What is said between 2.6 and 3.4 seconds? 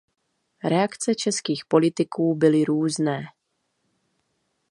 různé.